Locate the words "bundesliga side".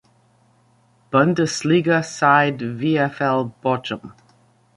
1.11-2.57